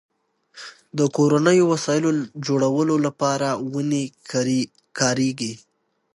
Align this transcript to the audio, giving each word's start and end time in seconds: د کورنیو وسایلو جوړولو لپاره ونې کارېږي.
د 0.97 0.99
کورنیو 1.15 1.65
وسایلو 1.73 2.09
جوړولو 2.47 2.95
لپاره 3.05 3.47
ونې 3.73 4.03
کارېږي. 4.99 5.53